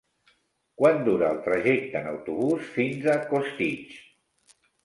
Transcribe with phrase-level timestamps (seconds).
[0.81, 4.03] Quant dura el trajecte en autobús fins a Costitx?